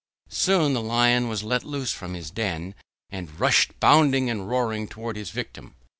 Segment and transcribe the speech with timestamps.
[0.29, 2.73] Soon the Lion was let loose from his den,
[3.11, 5.75] and rushed bounding and roaring toward his victim.